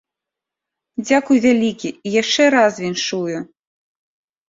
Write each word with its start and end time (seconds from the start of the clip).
Дзякуй 1.05 1.43
вялікі 1.45 1.89
і 1.93 2.17
яшчэ 2.21 2.51
раз 2.59 2.73
віншую! 2.89 3.37